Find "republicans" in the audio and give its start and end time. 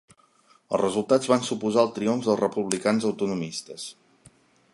2.43-3.09